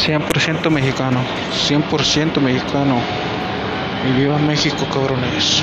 [0.00, 1.20] 100% mexicano,
[1.52, 3.00] 100% mexicano.
[4.08, 5.62] Y viva México, cabrones.